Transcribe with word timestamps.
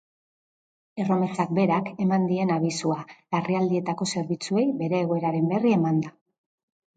Erromesak 1.01 1.51
berak 1.57 1.91
eman 2.05 2.25
dien 2.31 2.53
abisua 2.55 2.97
larrialdietako 3.37 4.09
zerbitzuei 4.15 4.65
bere 4.81 4.99
egoeraren 5.03 5.47
berri 5.53 5.77
emanda. 5.77 6.13